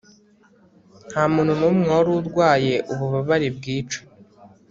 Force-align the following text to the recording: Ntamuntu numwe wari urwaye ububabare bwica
Ntamuntu 1.09 1.51
numwe 1.59 1.87
wari 1.93 2.09
urwaye 2.19 2.75
ububabare 2.91 3.47
bwica 3.57 3.99